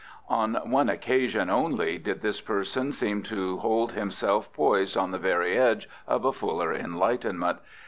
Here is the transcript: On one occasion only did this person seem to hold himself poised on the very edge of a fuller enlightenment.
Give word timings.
On 0.29 0.55
one 0.71 0.89
occasion 0.89 1.51
only 1.51 1.99
did 1.99 2.21
this 2.23 2.41
person 2.41 2.91
seem 2.91 3.21
to 3.21 3.57
hold 3.57 3.91
himself 3.91 4.51
poised 4.51 4.97
on 4.97 5.11
the 5.11 5.19
very 5.19 5.55
edge 5.55 5.87
of 6.07 6.25
a 6.25 6.33
fuller 6.33 6.73
enlightenment. 6.73 7.59